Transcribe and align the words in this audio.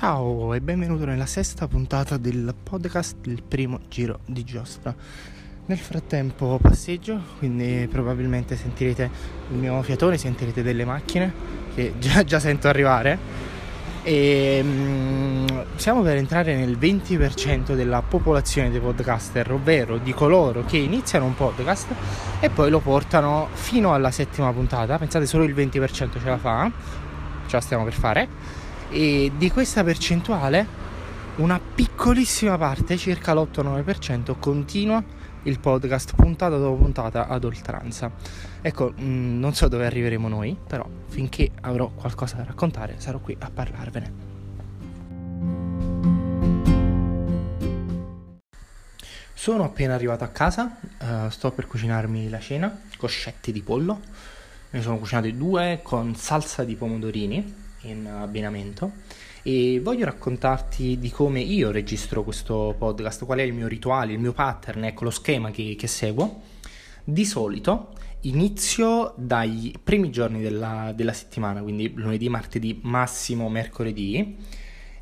Ciao 0.00 0.54
e 0.54 0.62
benvenuto 0.62 1.04
nella 1.04 1.26
sesta 1.26 1.68
puntata 1.68 2.16
del 2.16 2.54
podcast 2.62 3.16
del 3.20 3.42
primo 3.46 3.80
giro 3.88 4.20
di 4.24 4.44
giostra. 4.44 4.94
Nel 5.66 5.76
frattempo 5.76 6.58
passeggio, 6.58 7.20
quindi 7.36 7.86
probabilmente 7.86 8.56
sentirete 8.56 9.10
il 9.50 9.58
mio 9.58 9.82
fiatone, 9.82 10.16
sentirete 10.16 10.62
delle 10.62 10.86
macchine 10.86 11.30
che 11.74 11.92
già, 11.98 12.24
già 12.24 12.40
sento 12.40 12.66
arrivare. 12.66 13.18
E 14.02 14.60
um, 14.62 15.66
siamo 15.76 16.00
per 16.00 16.16
entrare 16.16 16.56
nel 16.56 16.78
20% 16.78 17.74
della 17.74 18.00
popolazione 18.00 18.70
dei 18.70 18.80
podcaster, 18.80 19.52
ovvero 19.52 19.98
di 19.98 20.14
coloro 20.14 20.64
che 20.64 20.78
iniziano 20.78 21.26
un 21.26 21.34
podcast 21.34 21.88
e 22.40 22.48
poi 22.48 22.70
lo 22.70 22.78
portano 22.78 23.48
fino 23.52 23.92
alla 23.92 24.10
settima 24.10 24.50
puntata. 24.50 24.96
Pensate, 24.96 25.26
solo 25.26 25.44
il 25.44 25.54
20% 25.54 26.18
ce 26.18 26.24
la 26.24 26.38
fa, 26.38 26.72
ce 27.48 27.56
la 27.56 27.60
stiamo 27.60 27.84
per 27.84 27.92
fare 27.92 28.59
e 28.90 29.30
di 29.36 29.50
questa 29.50 29.84
percentuale 29.84 30.78
una 31.36 31.60
piccolissima 31.60 32.58
parte, 32.58 32.96
circa 32.96 33.32
l'8-9%, 33.32 34.36
continua 34.38 35.02
il 35.44 35.58
podcast 35.58 36.14
puntata 36.14 36.58
dopo 36.58 36.76
puntata 36.76 37.28
ad 37.28 37.44
oltranza. 37.44 38.10
Ecco, 38.60 38.92
mh, 38.94 39.02
mm, 39.02 39.38
non 39.38 39.54
so 39.54 39.68
dove 39.68 39.86
arriveremo 39.86 40.28
noi, 40.28 40.56
però 40.66 40.86
finché 41.06 41.50
avrò 41.62 41.88
qualcosa 41.88 42.36
da 42.36 42.44
raccontare 42.44 42.96
sarò 42.98 43.18
qui 43.20 43.36
a 43.38 43.50
parlarvene. 43.52 44.28
Sono 49.32 49.64
appena 49.64 49.94
arrivato 49.94 50.24
a 50.24 50.28
casa, 50.28 50.76
uh, 51.00 51.30
sto 51.30 51.50
per 51.52 51.66
cucinarmi 51.66 52.28
la 52.28 52.40
cena, 52.40 52.82
coscetti 52.98 53.52
di 53.52 53.62
pollo, 53.62 53.98
ne 54.68 54.82
sono 54.82 54.98
cucinati 54.98 55.34
due 55.34 55.80
con 55.82 56.14
salsa 56.14 56.64
di 56.64 56.76
pomodorini 56.76 57.68
in 57.82 58.06
abbinamento 58.06 58.92
e 59.42 59.80
voglio 59.82 60.04
raccontarti 60.04 60.98
di 60.98 61.10
come 61.10 61.40
io 61.40 61.70
registro 61.70 62.22
questo 62.22 62.74
podcast, 62.76 63.24
qual 63.24 63.38
è 63.38 63.42
il 63.42 63.54
mio 63.54 63.68
rituale, 63.68 64.12
il 64.12 64.18
mio 64.18 64.32
pattern, 64.32 64.84
ecco 64.84 65.04
lo 65.04 65.10
schema 65.10 65.50
che, 65.50 65.76
che 65.78 65.86
seguo. 65.86 66.42
Di 67.02 67.24
solito 67.24 67.94
inizio 68.22 69.14
dai 69.16 69.74
primi 69.82 70.10
giorni 70.10 70.42
della, 70.42 70.92
della 70.94 71.14
settimana, 71.14 71.62
quindi 71.62 71.92
lunedì, 71.94 72.28
martedì, 72.28 72.80
massimo 72.82 73.48
mercoledì, 73.48 74.36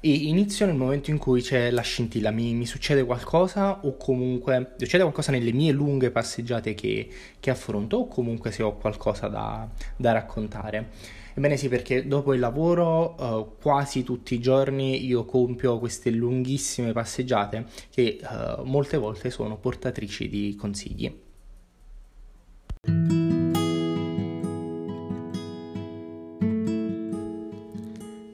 e 0.00 0.12
inizio 0.12 0.64
nel 0.64 0.76
momento 0.76 1.10
in 1.10 1.18
cui 1.18 1.42
c'è 1.42 1.72
la 1.72 1.82
scintilla, 1.82 2.30
mi, 2.30 2.54
mi, 2.54 2.66
succede 2.66 3.04
qualcosa 3.04 3.80
o 3.84 3.96
comunque 3.96 4.74
succede 4.76 5.02
qualcosa 5.02 5.32
nelle 5.32 5.50
mie 5.50 5.72
lunghe 5.72 6.12
passeggiate 6.12 6.74
che, 6.74 7.08
che 7.40 7.50
affronto 7.50 7.96
o 7.96 8.06
comunque 8.06 8.52
se 8.52 8.62
ho 8.62 8.76
qualcosa 8.76 9.26
da, 9.26 9.68
da 9.96 10.12
raccontare. 10.12 10.90
Ebbene 11.38 11.56
sì, 11.56 11.68
perché 11.68 12.04
dopo 12.04 12.34
il 12.34 12.40
lavoro 12.40 13.14
uh, 13.16 13.62
quasi 13.62 14.02
tutti 14.02 14.34
i 14.34 14.40
giorni 14.40 15.06
io 15.06 15.24
compio 15.24 15.78
queste 15.78 16.10
lunghissime 16.10 16.90
passeggiate 16.90 17.66
che 17.90 18.18
uh, 18.20 18.64
molte 18.64 18.96
volte 18.96 19.30
sono 19.30 19.56
portatrici 19.56 20.28
di 20.28 20.56
consigli. 20.58 21.16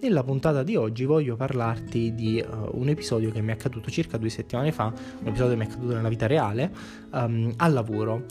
Nella 0.01 0.23
puntata 0.25 0.63
di 0.63 0.75
oggi 0.75 1.05
voglio 1.05 1.37
parlarti 1.37 2.15
di 2.15 2.43
uh, 2.43 2.71
un 2.73 2.89
episodio 2.89 3.31
che 3.31 3.43
mi 3.43 3.51
è 3.51 3.53
accaduto 3.53 3.91
circa 3.91 4.17
due 4.17 4.31
settimane 4.31 4.73
fa, 4.73 4.87
un 4.87 5.27
episodio 5.27 5.51
che 5.51 5.57
mi 5.57 5.67
è 5.67 5.69
accaduto 5.69 5.95
nella 5.95 6.09
vita 6.09 6.27
reale, 6.27 6.73
um, 7.13 7.53
al 7.59 7.73
lavoro 7.75 8.25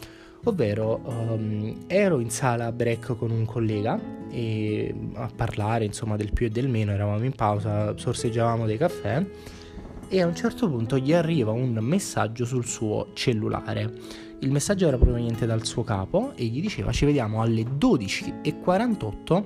ovvero 0.46 1.00
um, 1.06 1.84
ero 1.86 2.20
in 2.20 2.32
sala 2.32 2.72
break 2.72 3.16
con 3.16 3.30
un 3.30 3.46
collega 3.46 4.23
e 4.34 4.94
a 5.14 5.30
parlare 5.34 5.86
insomma 5.86 6.16
del 6.16 6.34
più 6.34 6.48
e 6.48 6.50
del 6.50 6.68
meno, 6.68 6.92
eravamo 6.92 7.24
in 7.24 7.34
pausa, 7.34 7.96
sorseggiavamo 7.96 8.66
dei 8.66 8.78
caffè 8.78 9.26
e 10.10 10.22
a 10.22 10.28
un 10.28 10.36
certo 10.36 10.70
punto 10.70 10.98
gli 10.98 11.14
arriva 11.14 11.52
un 11.52 11.78
messaggio 11.82 12.46
sul 12.46 12.66
suo 12.66 13.10
cellulare. 13.14 13.92
Il 14.40 14.52
messaggio 14.52 14.88
era 14.88 14.98
proveniente 14.98 15.46
dal 15.46 15.66
suo 15.66 15.84
capo 15.84 16.34
e 16.36 16.46
gli 16.46 16.62
diceva 16.62 16.92
ci 16.92 17.06
vediamo 17.06 17.42
alle 17.42 17.64
12.48 17.64 19.44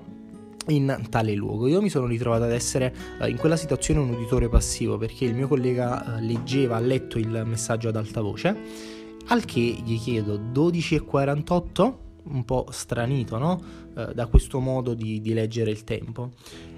in 0.67 1.05
tale 1.09 1.33
luogo. 1.35 1.67
Io 1.67 1.81
mi 1.81 1.89
sono 1.89 2.05
ritrovato 2.05 2.43
ad 2.43 2.51
essere 2.51 2.93
uh, 3.19 3.27
in 3.27 3.37
quella 3.37 3.55
situazione 3.55 3.99
un 3.99 4.09
uditore 4.09 4.49
passivo 4.49 4.97
perché 4.97 5.25
il 5.25 5.35
mio 5.35 5.47
collega 5.47 6.03
uh, 6.05 6.21
leggeva, 6.21 6.77
ha 6.77 6.79
letto 6.79 7.17
il 7.17 7.43
messaggio 7.45 7.89
ad 7.89 7.95
alta 7.95 8.21
voce 8.21 8.55
al 9.27 9.45
che 9.45 9.61
gli 9.61 9.99
chiedo 9.99 10.37
12,48? 10.37 11.93
Un 12.29 12.45
po' 12.45 12.67
stranito, 12.71 13.37
no? 13.37 13.61
Eh, 13.95 14.13
da 14.13 14.27
questo 14.27 14.59
modo 14.59 14.93
di, 14.93 15.19
di 15.21 15.33
leggere 15.33 15.71
il 15.71 15.83
tempo. 15.83 16.31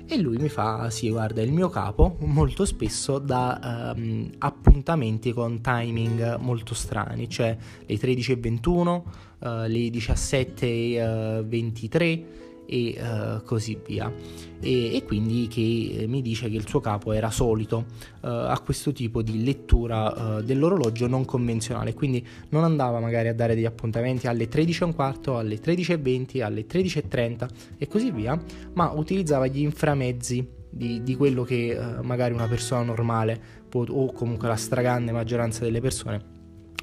E 0.06 0.18
lui 0.18 0.38
mi 0.38 0.48
fa, 0.50 0.90
sì, 0.90 1.10
guarda, 1.10 1.42
il 1.42 1.52
mio 1.52 1.70
capo 1.70 2.16
molto 2.22 2.66
spesso 2.66 3.20
dà 3.20 3.94
um, 3.96 4.28
appuntamenti 4.40 5.32
con 5.34 5.62
timing 5.62 6.38
molto 6.38 6.74
strani, 6.74 7.30
cioè 7.30 7.56
le 7.86 7.96
13.21, 7.96 8.88
uh, 8.88 9.04
eh, 9.46 9.68
le 9.68 9.90
17.23 9.90 12.24
e 12.70 12.96
uh, 13.02 13.44
così 13.44 13.80
via. 13.86 14.14
E, 14.62 14.96
e, 14.96 15.04
quindi 15.04 15.48
che 15.48 16.06
mi 16.08 16.22
dice 16.22 16.50
che 16.50 16.56
il 16.56 16.68
suo 16.68 16.80
capo 16.80 17.12
era 17.14 17.32
solito 17.32 17.86
uh, 18.22 18.28
a 18.28 18.62
questo 18.64 18.92
tipo 18.92 19.24
di 19.24 19.44
lettura 19.44 20.38
uh, 20.38 20.42
dell'orologio 20.44 21.08
non 21.08 21.26
convenzionale, 21.26 21.94
quindi 21.96 22.26
non 22.50 22.64
andava 22.64 23.00
magari 23.00 23.30
a 23.30 23.34
dare 23.34 23.56
degli 23.56 23.66
appuntamenti 23.66 24.28
alle 24.28 24.48
13.15, 24.48 25.30
alle 25.32 25.60
13.20, 25.60 26.44
alle 26.44 26.66
13.30 26.68 27.48
e 27.78 27.88
così 27.88 28.12
via, 28.12 28.40
ma 28.74 28.92
utilizzava 28.92 29.48
gli 29.48 29.62
inframezzi 29.62 30.48
di, 30.70 31.02
di 31.02 31.16
quello 31.16 31.44
che 31.44 31.76
magari 32.04 32.34
una 32.34 32.48
persona 32.48 32.84
normale 32.84 33.42
può, 33.68 33.84
o 33.88 34.12
comunque 34.12 34.48
la 34.48 34.56
stragrande 34.56 35.12
maggioranza 35.12 35.64
delle 35.64 35.82
persone 35.82 36.38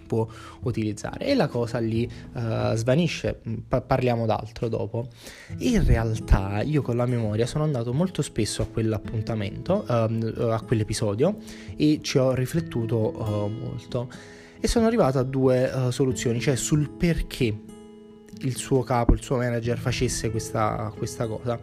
può 0.06 0.26
utilizzare. 0.62 1.26
E 1.26 1.34
la 1.34 1.48
cosa 1.48 1.78
lì 1.78 2.08
uh, 2.32 2.74
svanisce, 2.74 3.40
pa- 3.66 3.80
parliamo 3.80 4.26
d'altro 4.26 4.68
dopo. 4.68 5.08
In 5.58 5.84
realtà 5.84 6.62
io 6.62 6.82
con 6.82 6.96
la 6.96 7.06
memoria 7.06 7.46
sono 7.46 7.64
andato 7.64 7.92
molto 7.92 8.22
spesso 8.22 8.62
a 8.62 8.66
quell'appuntamento, 8.66 9.84
uh, 9.86 10.42
a 10.50 10.62
quell'episodio 10.64 11.36
e 11.76 12.00
ci 12.02 12.18
ho 12.18 12.32
riflettuto 12.32 12.96
uh, 12.96 13.48
molto. 13.48 14.10
E 14.58 14.68
sono 14.68 14.86
arrivato 14.86 15.18
a 15.18 15.22
due 15.22 15.70
soluzioni, 15.90 16.40
cioè 16.40 16.56
sul 16.56 16.88
perché 16.88 17.54
il 18.40 18.56
suo 18.56 18.82
capo, 18.82 19.12
il 19.12 19.22
suo 19.22 19.36
manager 19.36 19.78
facesse 19.78 20.30
questa, 20.30 20.90
questa 20.96 21.26
cosa 21.26 21.60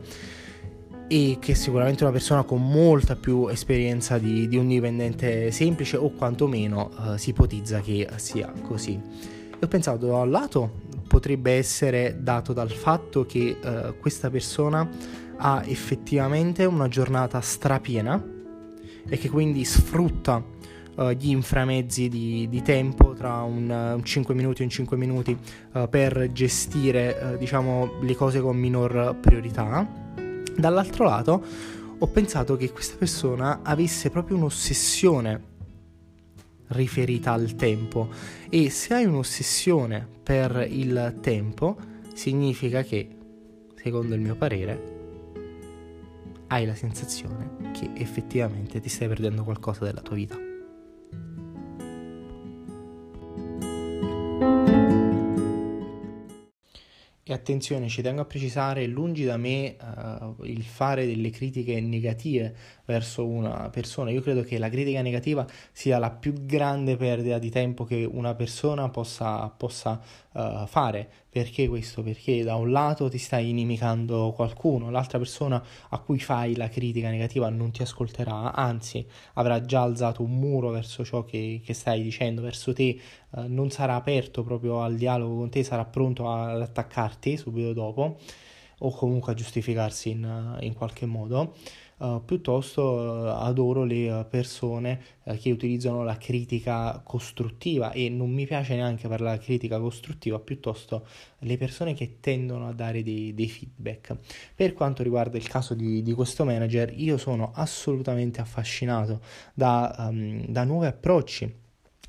e 1.13 1.37
che 1.39 1.53
sicuramente 1.53 1.99
è 1.99 2.03
una 2.05 2.11
persona 2.11 2.41
con 2.41 2.67
molta 2.67 3.15
più 3.15 3.47
esperienza 3.47 4.17
di, 4.17 4.47
di 4.47 4.57
un 4.57 4.67
dipendente 4.67 5.51
semplice 5.51 5.95
o 5.95 6.09
quantomeno 6.09 6.89
uh, 6.97 7.17
si 7.17 7.29
ipotizza 7.29 7.81
che 7.81 8.09
sia 8.15 8.51
così. 8.63 8.93
E 8.93 9.57
ho 9.63 9.67
pensato 9.67 10.07
da 10.07 10.15
un 10.15 10.31
lato 10.31 10.81
potrebbe 11.07 11.51
essere 11.51 12.17
dato 12.19 12.51
dal 12.51 12.71
fatto 12.71 13.27
che 13.27 13.55
uh, 13.63 13.95
questa 13.99 14.31
persona 14.31 14.89
ha 15.37 15.63
effettivamente 15.67 16.65
una 16.65 16.87
giornata 16.87 17.39
strapiena 17.41 18.31
e 19.07 19.17
che 19.19 19.29
quindi 19.29 19.63
sfrutta 19.65 20.43
uh, 20.95 21.11
gli 21.11 21.29
inframezzi 21.29 22.09
di, 22.09 22.47
di 22.49 22.63
tempo 22.63 23.13
tra 23.13 23.43
un, 23.43 23.69
un, 23.69 24.03
5 24.03 24.33
minuti 24.33 24.61
e 24.61 24.65
un 24.65 24.71
5 24.71 24.97
minuti 24.97 25.37
uh, 25.73 25.87
per 25.87 26.31
gestire 26.31 27.15
uh, 27.21 27.37
diciamo 27.37 27.99
le 28.01 28.15
cose 28.15 28.41
con 28.41 28.57
minor 28.57 29.15
priorità 29.21 30.01
Dall'altro 30.55 31.05
lato 31.05 31.43
ho 31.97 32.07
pensato 32.07 32.55
che 32.55 32.71
questa 32.71 32.95
persona 32.97 33.61
avesse 33.63 34.09
proprio 34.09 34.37
un'ossessione 34.37 35.51
riferita 36.67 37.31
al 37.31 37.55
tempo 37.55 38.09
e 38.49 38.69
se 38.69 38.93
hai 38.93 39.05
un'ossessione 39.05 40.07
per 40.23 40.67
il 40.69 41.17
tempo 41.21 41.77
significa 42.13 42.83
che, 42.83 43.07
secondo 43.75 44.15
il 44.15 44.21
mio 44.21 44.35
parere, 44.35 44.91
hai 46.47 46.65
la 46.65 46.75
sensazione 46.75 47.71
che 47.73 47.91
effettivamente 47.95 48.79
ti 48.79 48.89
stai 48.89 49.07
perdendo 49.07 49.43
qualcosa 49.43 49.85
della 49.85 50.01
tua 50.01 50.15
vita. 50.15 50.52
Attenzione, 57.33 57.87
ci 57.89 58.01
tengo 58.01 58.21
a 58.21 58.25
precisare, 58.25 58.85
lungi 58.85 59.23
da 59.23 59.37
me 59.37 59.75
uh, 59.79 60.43
il 60.43 60.63
fare 60.63 61.05
delle 61.05 61.29
critiche 61.29 61.81
negative 61.81 62.55
verso 62.85 63.25
una 63.25 63.69
persona. 63.69 64.11
Io 64.11 64.21
credo 64.21 64.43
che 64.43 64.57
la 64.57 64.69
critica 64.69 65.01
negativa 65.01 65.45
sia 65.71 65.97
la 65.97 66.11
più 66.11 66.33
grande 66.45 66.95
perdita 66.95 67.39
di 67.39 67.49
tempo 67.49 67.83
che 67.83 68.07
una 68.09 68.35
persona 68.35 68.89
possa, 68.89 69.49
possa 69.49 69.99
uh, 70.31 70.65
fare. 70.67 71.09
Perché 71.33 71.67
questo? 71.67 72.03
Perché 72.03 72.43
da 72.43 72.53
un 72.57 72.71
lato 72.71 73.09
ti 73.09 73.17
stai 73.17 73.49
inimicando 73.49 74.33
qualcuno, 74.35 74.91
l'altra 74.91 75.17
persona 75.17 75.59
a 75.89 75.97
cui 75.97 76.19
fai 76.19 76.55
la 76.55 76.69
critica 76.69 77.09
negativa 77.09 77.49
non 77.49 77.71
ti 77.71 77.81
ascolterà, 77.81 78.53
anzi 78.53 79.03
avrà 79.33 79.59
già 79.65 79.81
alzato 79.81 80.21
un 80.21 80.29
muro 80.37 80.69
verso 80.69 81.03
ciò 81.03 81.23
che, 81.23 81.59
che 81.65 81.73
stai 81.73 82.03
dicendo, 82.03 82.43
verso 82.43 82.71
te, 82.71 82.99
uh, 83.31 83.45
non 83.47 83.71
sarà 83.71 83.95
aperto 83.95 84.43
proprio 84.43 84.83
al 84.83 84.95
dialogo 84.95 85.37
con 85.37 85.49
te, 85.49 85.63
sarà 85.63 85.85
pronto 85.85 86.29
ad 86.31 86.61
attaccarti 86.61 87.35
subito 87.35 87.73
dopo 87.73 88.19
o 88.85 88.91
comunque 88.91 89.31
a 89.31 89.35
giustificarsi 89.35 90.11
in, 90.11 90.57
in 90.61 90.73
qualche 90.73 91.05
modo. 91.05 91.55
Uh, 91.95 92.21
piuttosto 92.25 92.81
uh, 92.81 93.43
adoro 93.45 93.83
le 93.83 94.09
uh, 94.09 94.27
persone 94.27 94.99
che 95.39 95.51
utilizzano 95.51 96.03
la 96.03 96.17
critica 96.17 96.99
costruttiva 97.01 97.91
e 97.91 98.09
non 98.09 98.29
mi 98.29 98.45
piace 98.45 98.75
neanche 98.75 99.07
parlare 99.07 99.37
di 99.37 99.45
critica 99.45 99.79
costruttiva, 99.79 100.37
piuttosto 100.39 101.05
le 101.39 101.55
persone 101.55 101.93
che 101.93 102.17
tendono 102.19 102.67
a 102.67 102.73
dare 102.73 103.03
dei, 103.03 103.33
dei 103.33 103.47
feedback. 103.47 104.17
Per 104.53 104.73
quanto 104.73 105.01
riguarda 105.01 105.37
il 105.37 105.47
caso 105.47 105.75
di, 105.75 106.01
di, 106.01 106.11
questo 106.13 106.43
manager, 106.43 106.91
io 106.93 107.17
sono 107.17 107.51
assolutamente 107.53 108.41
affascinato 108.41 109.21
da, 109.53 109.95
um, 110.09 110.45
da 110.47 110.65
nuovi 110.65 110.87
approcci 110.87 111.61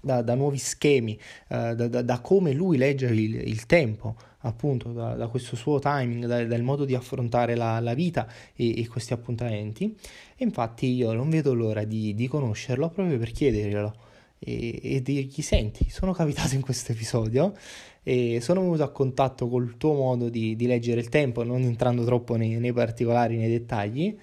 da, 0.04 0.22
da 0.22 0.34
nuovi 0.34 0.58
schemi, 0.58 1.18
eh, 1.48 1.74
da, 1.74 1.88
da, 1.88 2.02
da, 2.02 2.20
come 2.20 2.52
lui 2.52 2.76
legge 2.76 3.06
il, 3.06 3.34
il 3.34 3.66
tempo, 3.66 4.16
appunto, 4.44 4.92
da, 4.92 5.26
questo 5.28 5.56
suo 5.56 5.78
timing, 5.78 6.26
dal 6.26 6.62
modo 6.62 6.84
di 6.84 6.94
affrontare 6.94 7.54
la, 7.54 7.80
la 7.80 7.94
vita 7.94 8.26
e, 8.54 8.80
e, 8.80 8.88
questi 8.88 9.12
appuntamenti. 9.12 9.94
E 10.36 10.44
infatti 10.44 10.86
io 10.86 11.12
non 11.12 11.28
vedo 11.30 11.54
l'ora 11.54 11.84
di, 11.84 12.14
di 12.14 12.28
conoscerlo 12.28 12.88
proprio 12.88 13.18
per 13.18 13.30
chiederglielo 13.30 13.94
e, 14.38 14.80
e 14.82 15.02
dirgli, 15.02 15.42
senti, 15.42 15.88
sono 15.88 16.12
capitato 16.12 16.54
in 16.54 16.60
questo 16.60 16.92
episodio 16.92 17.54
e 18.02 18.40
sono 18.42 18.60
venuto 18.60 18.82
a 18.82 18.90
contatto 18.90 19.48
col 19.48 19.76
tuo 19.78 19.94
modo 19.94 20.28
di, 20.28 20.56
di 20.56 20.66
leggere 20.66 21.00
il 21.00 21.08
tempo, 21.08 21.42
non 21.42 21.62
entrando 21.62 22.04
troppo 22.04 22.36
nei, 22.36 22.58
nei 22.58 22.72
particolari, 22.72 23.36
nei 23.36 23.48
dettagli 23.48 24.16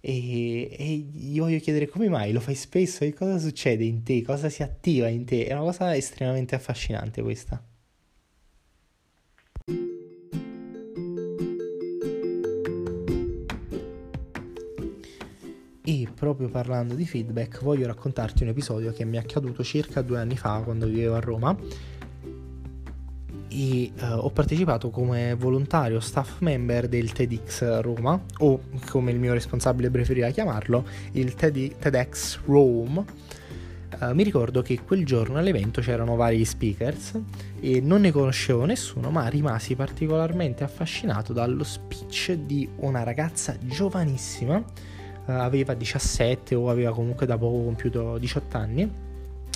e, 0.00 0.68
e 0.70 0.86
gli 1.12 1.38
voglio 1.38 1.58
chiedere 1.58 1.86
come 1.86 2.08
mai 2.08 2.32
lo 2.32 2.40
fai 2.40 2.54
spesso 2.54 3.04
e 3.04 3.12
cosa 3.12 3.38
succede 3.38 3.84
in 3.84 4.02
te, 4.02 4.22
cosa 4.22 4.48
si 4.48 4.62
attiva 4.62 5.08
in 5.08 5.24
te. 5.26 5.46
È 5.46 5.52
una 5.52 5.62
cosa 5.62 5.94
estremamente 5.94 6.54
affascinante 6.54 7.22
questa. 7.22 7.62
Proprio 16.16 16.48
parlando 16.48 16.94
di 16.94 17.04
feedback, 17.04 17.62
voglio 17.62 17.86
raccontarti 17.86 18.42
un 18.42 18.48
episodio 18.48 18.90
che 18.92 19.04
mi 19.04 19.18
è 19.18 19.20
accaduto 19.20 19.62
circa 19.62 20.00
due 20.00 20.18
anni 20.18 20.36
fa 20.36 20.62
quando 20.64 20.86
vivevo 20.86 21.14
a 21.14 21.20
Roma. 21.20 21.56
E 23.48 23.92
uh, 23.94 24.04
ho 24.04 24.30
partecipato 24.30 24.90
come 24.90 25.34
volontario 25.34 26.00
staff 26.00 26.40
member 26.40 26.88
del 26.88 27.12
TEDx 27.12 27.80
Roma 27.80 28.20
o 28.38 28.60
come 28.90 29.12
il 29.12 29.18
mio 29.18 29.34
responsabile 29.34 29.90
preferiva 29.90 30.30
chiamarlo 30.30 30.84
il 31.12 31.34
TED- 31.34 31.76
TEDx 31.78 32.40
Rome. 32.46 33.04
Uh, 34.00 34.12
mi 34.14 34.24
ricordo 34.24 34.62
che 34.62 34.80
quel 34.80 35.04
giorno 35.04 35.38
all'evento 35.38 35.80
c'erano 35.80 36.16
vari 36.16 36.44
speakers 36.44 37.18
e 37.60 37.80
non 37.80 38.00
ne 38.00 38.10
conoscevo 38.10 38.64
nessuno 38.64 39.10
ma 39.10 39.26
rimasi 39.28 39.74
particolarmente 39.74 40.64
affascinato 40.64 41.32
dallo 41.32 41.62
speech 41.62 42.32
di 42.32 42.68
una 42.76 43.04
ragazza 43.04 43.56
giovanissima 43.60 44.62
aveva 45.26 45.74
17 45.74 46.54
o 46.54 46.70
aveva 46.70 46.92
comunque 46.92 47.26
da 47.26 47.36
poco 47.36 47.64
compiuto 47.64 48.18
18 48.18 48.56
anni 48.56 48.90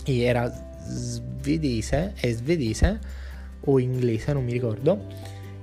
e 0.05 0.21
era 0.21 0.51
svedese 0.83 2.15
è 2.15 2.31
svedese 2.33 2.99
o 3.65 3.79
inglese, 3.79 4.33
non 4.33 4.45
mi 4.45 4.53
ricordo. 4.53 5.07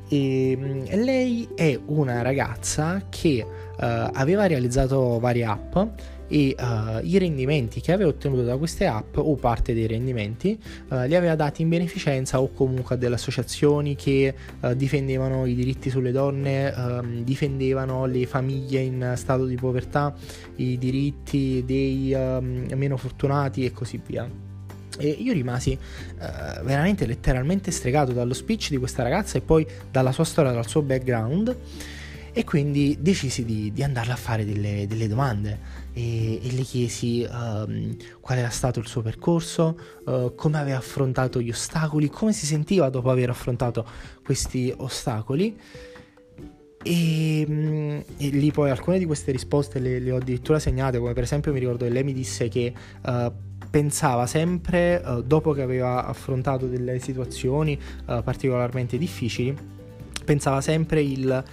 E, 0.07 0.55
mm, 0.57 0.85
lei 1.03 1.49
è 1.55 1.77
una 1.87 2.21
ragazza 2.21 3.03
che 3.09 3.45
uh, 3.45 3.75
aveva 3.77 4.45
realizzato 4.45 5.19
varie 5.19 5.45
app 5.45 5.77
e 6.27 6.55
uh, 6.57 7.05
i 7.05 7.17
rendimenti 7.17 7.79
che 7.81 7.91
aveva 7.91 8.09
ottenuto 8.09 8.43
da 8.43 8.57
queste 8.57 8.85
app 8.85 9.17
o 9.17 9.35
parte 9.35 9.73
dei 9.73 9.87
rendimenti 9.87 10.59
uh, 10.89 11.03
li 11.05 11.15
aveva 11.15 11.35
dati 11.35 11.61
in 11.61 11.69
beneficenza 11.69 12.41
o 12.41 12.51
comunque 12.51 12.95
a 12.95 12.97
delle 12.97 13.15
associazioni 13.15 13.95
che 13.95 14.33
uh, 14.59 14.73
difendevano 14.73 15.45
i 15.45 15.55
diritti 15.55 15.89
sulle 15.89 16.11
donne, 16.11 16.67
uh, 16.67 17.23
difendevano 17.23 18.05
le 18.05 18.25
famiglie 18.25 18.81
in 18.81 19.13
stato 19.15 19.45
di 19.45 19.55
povertà, 19.55 20.13
i 20.57 20.77
diritti 20.77 21.63
dei 21.65 22.11
ehm, 22.11 22.73
meno 22.75 22.97
fortunati 22.97 23.65
e 23.65 23.71
così 23.71 23.99
via. 24.05 24.29
E 24.99 25.07
io 25.07 25.31
rimasi 25.31 25.71
uh, 25.71 26.63
veramente 26.63 27.05
letteralmente 27.05 27.71
stregato 27.71 28.11
dallo 28.11 28.33
speech 28.33 28.69
di 28.69 28.77
questa 28.77 29.03
ragazza 29.03 29.37
e 29.37 29.41
poi 29.41 29.65
dalla 29.91 30.11
sua 30.11 30.23
storia, 30.23 30.51
dal 30.51 30.67
suo 30.67 30.81
background 30.81 31.55
e 32.33 32.43
quindi 32.43 32.97
decisi 32.99 33.45
di, 33.45 33.71
di 33.73 33.83
andarle 33.83 34.11
a 34.11 34.15
fare 34.15 34.45
delle, 34.45 34.85
delle 34.87 35.07
domande 35.07 35.85
e, 35.97 36.39
e, 36.43 36.51
le 36.51 36.61
chiesi 36.61 37.27
um, 37.27 37.97
qual 38.19 38.37
era 38.37 38.49
stato 38.49 38.79
il 38.79 38.85
suo 38.85 39.01
percorso, 39.01 39.79
uh, 40.05 40.35
come 40.35 40.59
aveva 40.59 40.77
affrontato 40.77 41.41
gli 41.41 41.49
ostacoli, 41.49 42.07
come 42.09 42.33
si 42.33 42.45
sentiva 42.45 42.89
dopo 42.89 43.09
aver 43.09 43.31
affrontato 43.31 43.83
questi 44.23 44.71
ostacoli. 44.77 45.57
E, 46.83 47.45
um, 47.47 48.03
e 48.17 48.27
lì 48.29 48.51
poi 48.51 48.69
alcune 48.69 48.99
di 48.99 49.05
queste 49.05 49.31
risposte 49.31 49.79
le, 49.79 49.97
le, 49.97 50.11
ho 50.11 50.17
addirittura 50.17 50.59
segnate, 50.59 50.99
come 50.99 51.13
per 51.13 51.23
esempio 51.23 51.51
mi 51.51 51.59
ricordo 51.59 51.85
che 51.85 51.91
lei 51.91 52.03
mi 52.03 52.13
disse 52.13 52.47
che 52.47 52.71
uh, 53.03 53.31
pensava 53.67 54.27
sempre, 54.27 55.01
uh, 55.03 55.23
dopo 55.23 55.51
che 55.53 55.63
aveva 55.63 56.05
affrontato 56.05 56.67
delle 56.67 56.99
situazioni 56.99 57.77
uh, 58.05 58.21
particolarmente 58.21 58.99
difficili, 58.99 59.57
pensava 60.23 60.61
sempre 60.61 61.01
il 61.01 61.43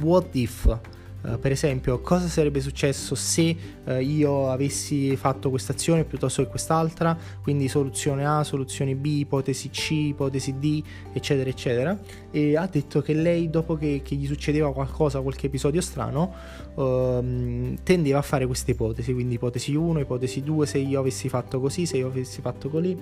what 0.00 0.28
if, 0.36 0.78
Uh, 1.24 1.38
per 1.38 1.52
esempio, 1.52 2.00
cosa 2.00 2.28
sarebbe 2.28 2.60
successo 2.60 3.14
se 3.14 3.56
uh, 3.84 3.92
io 3.92 4.50
avessi 4.50 5.16
fatto 5.16 5.48
questa 5.48 5.72
azione 5.72 6.04
piuttosto 6.04 6.42
che 6.42 6.48
quest'altra, 6.50 7.16
quindi 7.42 7.66
soluzione 7.66 8.26
A, 8.26 8.44
soluzione 8.44 8.94
B, 8.94 9.06
ipotesi 9.06 9.70
C, 9.70 9.90
ipotesi 9.92 10.58
D, 10.58 10.82
eccetera, 11.14 11.48
eccetera. 11.48 11.98
E 12.30 12.56
ha 12.56 12.68
detto 12.70 13.00
che 13.00 13.14
lei, 13.14 13.48
dopo 13.48 13.74
che, 13.76 14.02
che 14.04 14.14
gli 14.16 14.26
succedeva 14.26 14.70
qualcosa, 14.74 15.20
qualche 15.22 15.46
episodio 15.46 15.80
strano, 15.80 16.34
uh, 16.74 17.74
tendeva 17.82 18.18
a 18.18 18.22
fare 18.22 18.44
queste 18.46 18.72
ipotesi, 18.72 19.14
quindi 19.14 19.36
ipotesi 19.36 19.74
1, 19.74 20.00
ipotesi 20.00 20.42
2, 20.42 20.66
se 20.66 20.78
io 20.78 21.00
avessi 21.00 21.30
fatto 21.30 21.58
così, 21.58 21.86
se 21.86 21.96
io 21.96 22.08
avessi 22.08 22.42
fatto 22.42 22.68
così, 22.68 22.96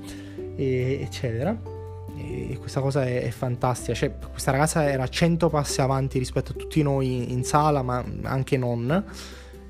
eccetera 0.54 1.71
e 2.16 2.56
questa 2.58 2.80
cosa 2.80 3.04
è, 3.04 3.22
è, 3.22 3.30
fantastica. 3.30 3.94
Cioè, 3.94 4.12
questa 4.30 4.50
ragazza 4.50 4.88
era 4.88 5.06
100 5.06 5.48
passi 5.48 5.80
avanti 5.80 6.18
rispetto 6.18 6.52
a 6.52 6.54
tutti 6.54 6.82
noi 6.82 7.32
in 7.32 7.44
sala, 7.44 7.82
ma 7.82 8.04
anche 8.22 8.56
non, 8.56 9.04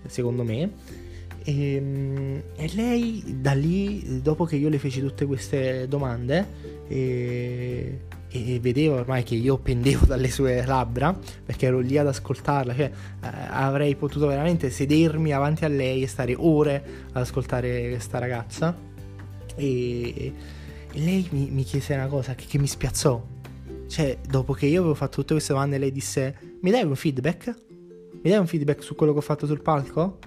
secondo 0.07 0.43
me. 0.43 0.71
E, 1.45 1.75
ehm, 1.75 2.43
e 2.57 2.71
lei 2.75 3.23
da 3.41 3.53
lì, 3.53 4.21
dopo 4.23 4.45
che 4.45 4.57
io 4.57 4.69
le 4.69 4.79
feci 4.79 5.01
tutte 5.01 5.25
queste 5.27 5.87
domande, 5.89 6.81
e, 6.89 8.01
e 8.29 8.59
vedeva 8.61 8.97
ormai 8.97 9.23
che 9.23 9.35
io 9.35 9.59
pendevo 9.59 10.07
dalle 10.07 10.31
sue 10.31 10.65
labbra 10.65 11.17
perché 11.45 11.67
ero 11.67 11.81
lì 11.81 11.99
ad 11.99 12.07
ascoltarla, 12.07 12.75
cioè 12.75 12.91
eh, 13.23 13.29
avrei 13.51 13.95
potuto 13.95 14.27
veramente 14.27 14.71
sedermi 14.71 15.33
avanti 15.33 15.65
a 15.65 15.69
lei 15.69 16.03
e 16.03 16.07
stare 16.07 16.35
ore 16.37 16.83
ad 17.13 17.23
ascoltare 17.23 17.91
questa 17.91 18.19
ragazza. 18.19 18.91
E 19.55 20.33
lei 20.95 21.27
mi, 21.31 21.51
mi 21.51 21.65
chiese 21.65 21.95
una 21.95 22.07
cosa 22.07 22.35
che, 22.35 22.47
che, 22.47 22.59
mi 22.59 22.67
spiazzò. 22.67 23.23
Cioè, 23.89 24.19
dopo 24.27 24.53
che 24.53 24.67
io 24.67 24.81
avevo 24.81 24.95
fatto 24.95 25.17
tutte 25.21 25.35
queste 25.35 25.53
domande, 25.53 25.79
lei 25.79 25.93
disse: 25.93 26.37
Mi 26.61 26.71
dai 26.71 26.85
un 26.85 26.95
feedback? 26.95 27.55
Mi 28.23 28.31
dai 28.31 28.39
un 28.39 28.47
feedback 28.47 28.83
su 28.83 28.95
quello 28.95 29.13
che 29.13 29.19
ho 29.19 29.23
fatto 29.23 29.47
sul 29.47 29.63
palco? 29.63 30.19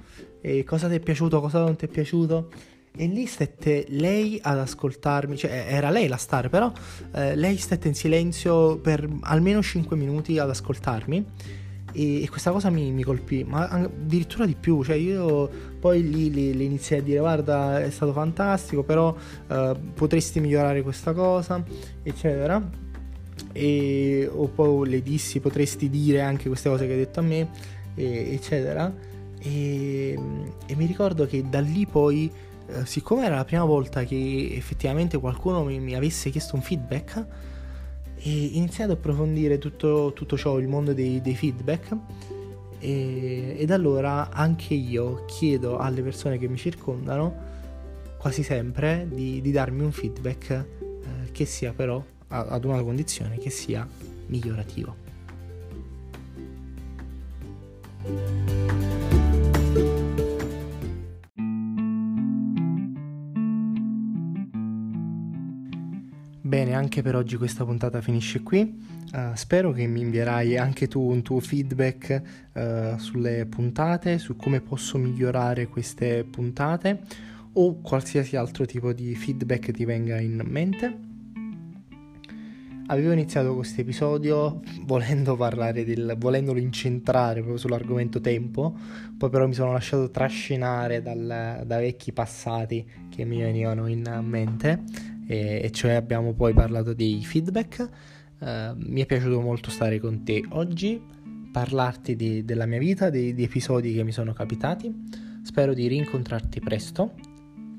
E 0.41 0.63
cosa 0.63 0.87
ti 0.87 0.95
è 0.95 0.99
piaciuto, 0.99 1.41
cosa 1.41 1.59
non 1.59 1.75
ti 1.75 1.85
è 1.85 1.87
piaciuto? 1.87 2.49
E 2.97 3.07
lì 3.07 3.25
stette 3.25 3.85
lei 3.89 4.39
ad 4.41 4.57
ascoltarmi, 4.57 5.35
cioè 5.35 5.65
era 5.67 5.89
lei 5.89 6.07
la 6.07 6.17
star, 6.17 6.49
però 6.49 6.71
eh, 7.13 7.35
lei 7.35 7.57
stette 7.57 7.87
in 7.87 7.95
silenzio 7.95 8.77
per 8.77 9.09
almeno 9.21 9.61
5 9.61 9.97
minuti 9.97 10.39
ad 10.39 10.49
ascoltarmi 10.49 11.25
e, 11.95 12.23
e 12.23 12.29
questa 12.29 12.51
cosa 12.51 12.69
mi, 12.69 12.91
mi, 12.91 13.03
colpì, 13.03 13.43
ma 13.45 13.67
addirittura 13.67 14.45
di 14.45 14.55
più, 14.59 14.83
cioè 14.83 14.97
io 14.97 15.49
poi 15.79 16.07
lì 16.07 16.33
le, 16.33 16.53
le 16.53 16.63
iniziai 16.63 16.99
a 16.99 17.03
dire 17.03 17.19
guarda 17.19 17.81
è 17.81 17.89
stato 17.89 18.11
fantastico, 18.11 18.83
però 18.83 19.15
uh, 19.47 19.77
potresti 19.93 20.41
migliorare 20.41 20.81
questa 20.81 21.13
cosa, 21.13 21.63
eccetera. 22.03 22.83
E, 23.51 24.29
o 24.31 24.47
poi 24.47 24.89
le 24.89 25.01
dissi 25.01 25.39
potresti 25.39 25.89
dire 25.89 26.21
anche 26.21 26.47
queste 26.47 26.69
cose 26.69 26.85
che 26.85 26.91
hai 26.91 26.97
detto 26.99 27.21
a 27.21 27.23
me, 27.23 27.49
e, 27.95 28.33
eccetera. 28.33 28.93
E, 29.39 30.19
e, 30.65 30.75
mi 30.75 30.85
ricordo 30.85 31.25
che 31.25 31.43
da 31.47 31.61
lì 31.61 31.85
poi, 31.85 32.29
uh, 32.67 32.83
siccome 32.83 33.25
era 33.25 33.35
la 33.35 33.45
prima 33.45 33.63
volta 33.63 34.03
che 34.03 34.49
effettivamente 34.51 35.17
qualcuno 35.17 35.63
mi, 35.63 35.79
mi 35.79 35.95
avesse 35.95 36.29
chiesto 36.29 36.55
un 36.55 36.61
feedback, 36.61 37.25
e 38.25 38.45
iniziate 38.53 38.91
ad 38.91 38.97
approfondire 38.97 39.59
tutto, 39.59 40.11
tutto 40.15 40.35
ciò, 40.35 40.57
il 40.57 40.67
mondo 40.67 40.93
dei, 40.93 41.21
dei 41.21 41.35
feedback 41.35 41.95
e, 42.79 43.55
ed 43.59 43.69
allora 43.69 44.31
anche 44.31 44.73
io 44.73 45.25
chiedo 45.25 45.77
alle 45.77 46.01
persone 46.01 46.39
che 46.39 46.47
mi 46.47 46.57
circondano 46.57 47.53
quasi 48.17 48.41
sempre 48.41 49.07
di, 49.11 49.41
di 49.41 49.51
darmi 49.51 49.83
un 49.83 49.91
feedback 49.91 50.49
eh, 50.49 50.65
che 51.31 51.45
sia 51.45 51.71
però 51.73 52.03
ad 52.27 52.65
una 52.65 52.81
condizione 52.81 53.37
che 53.37 53.51
sia 53.51 53.87
migliorativo. 54.25 55.03
Anche 66.61 67.01
per 67.01 67.15
oggi 67.15 67.35
questa 67.35 67.65
puntata 67.65 68.01
finisce 68.01 68.41
qui. 68.41 68.83
Uh, 69.11 69.35
spero 69.35 69.71
che 69.71 69.85
mi 69.87 70.01
invierai 70.01 70.57
anche 70.57 70.87
tu 70.87 71.01
un 71.01 71.21
tuo 71.21 71.39
feedback 71.39 72.21
uh, 72.53 72.97
sulle 72.97 73.45
puntate, 73.45 74.17
su 74.17 74.35
come 74.35 74.61
posso 74.61 74.97
migliorare 74.97 75.67
queste 75.67 76.23
puntate 76.23 77.01
o 77.53 77.81
qualsiasi 77.81 78.35
altro 78.35 78.65
tipo 78.65 78.93
di 78.93 79.15
feedback 79.15 79.71
ti 79.71 79.85
venga 79.85 80.19
in 80.19 80.41
mente. 80.45 81.13
Avevo 82.87 83.13
iniziato 83.13 83.55
questo 83.55 83.81
episodio 83.81 84.61
volendo 84.83 85.35
parlare 85.35 85.83
del, 85.83 86.15
volendolo 86.19 86.59
incentrare 86.59 87.39
proprio 87.39 87.57
sull'argomento 87.57 88.21
tempo, 88.21 88.77
poi 89.17 89.29
però 89.29 89.47
mi 89.47 89.55
sono 89.55 89.71
lasciato 89.71 90.11
trascinare 90.11 91.01
dal, 91.01 91.63
da 91.65 91.77
vecchi 91.79 92.11
passati 92.11 92.85
che 93.09 93.25
mi 93.25 93.41
venivano 93.41 93.87
in 93.87 94.21
mente, 94.21 94.83
e, 95.27 95.61
e 95.63 95.71
cioè 95.71 95.93
abbiamo 95.93 96.33
poi 96.33 96.53
parlato 96.53 96.93
dei 96.93 97.23
feedback. 97.23 97.89
Uh, 98.37 98.75
mi 98.75 99.01
è 99.01 99.05
piaciuto 99.05 99.39
molto 99.39 99.69
stare 99.69 99.99
con 99.99 100.23
te 100.23 100.43
oggi, 100.49 101.01
parlarti 101.51 102.15
di, 102.15 102.43
della 102.43 102.65
mia 102.65 102.79
vita, 102.79 103.09
dei, 103.09 103.33
di 103.33 103.43
episodi 103.43 103.93
che 103.93 104.03
mi 104.03 104.11
sono 104.11 104.33
capitati. 104.33 104.93
Spero 105.43 105.73
di 105.73 105.87
rincontrarti 105.87 106.59
presto 106.59 107.13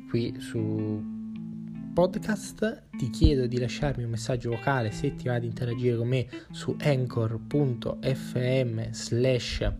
qui 0.08 0.34
su 0.38 1.14
podcast 1.92 2.88
ti 2.96 3.10
chiedo 3.10 3.46
di 3.46 3.58
lasciarmi 3.58 4.04
un 4.04 4.10
messaggio 4.10 4.50
vocale 4.50 4.90
se 4.90 5.14
ti 5.14 5.28
va 5.28 5.38
di 5.38 5.46
interagire 5.46 5.96
con 5.96 6.08
me 6.08 6.26
su 6.50 6.76
anchor.fm 6.78 7.30
slash 8.90 9.72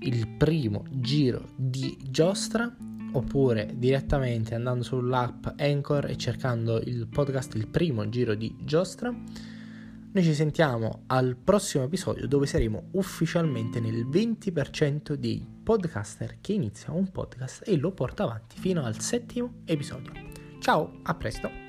il 0.00 0.28
primo 0.36 0.84
giro 0.90 1.50
di 1.56 1.96
giostra 2.02 2.72
oppure 3.14 3.74
direttamente 3.76 4.54
andando 4.54 4.84
sull'app 4.84 5.46
Anchor 5.58 6.06
e 6.06 6.16
cercando 6.16 6.80
il 6.80 7.08
podcast 7.08 7.54
il 7.54 7.66
primo 7.66 8.08
giro 8.08 8.34
di 8.34 8.54
giostra 8.60 9.10
noi 9.10 10.22
ci 10.22 10.34
sentiamo 10.34 11.02
al 11.06 11.36
prossimo 11.42 11.84
episodio 11.84 12.28
dove 12.28 12.46
saremo 12.46 12.90
ufficialmente 12.92 13.80
nel 13.80 14.06
20% 14.06 15.14
dei 15.14 15.44
podcaster 15.62 16.36
che 16.40 16.52
inizia 16.52 16.92
un 16.92 17.10
podcast 17.10 17.66
e 17.66 17.76
lo 17.76 17.90
porta 17.90 18.22
avanti 18.22 18.58
fino 18.58 18.84
al 18.84 19.00
settimo 19.00 19.62
episodio 19.64 20.12
Ciao, 20.64 21.00
a 21.02 21.14
presto! 21.14 21.63